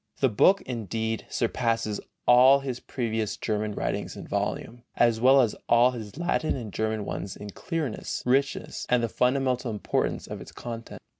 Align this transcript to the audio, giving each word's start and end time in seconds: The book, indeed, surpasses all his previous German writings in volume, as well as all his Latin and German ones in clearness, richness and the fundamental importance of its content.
The 0.19 0.29
book, 0.29 0.61
indeed, 0.63 1.27
surpasses 1.29 2.01
all 2.25 2.61
his 2.61 2.79
previous 2.79 3.37
German 3.37 3.73
writings 3.73 4.17
in 4.17 4.25
volume, 4.27 4.81
as 4.95 5.21
well 5.21 5.41
as 5.41 5.55
all 5.69 5.91
his 5.91 6.17
Latin 6.17 6.55
and 6.55 6.73
German 6.73 7.05
ones 7.05 7.35
in 7.37 7.51
clearness, 7.51 8.23
richness 8.25 8.87
and 8.89 9.03
the 9.03 9.07
fundamental 9.07 9.69
importance 9.69 10.25
of 10.25 10.41
its 10.41 10.51
content. 10.51 11.03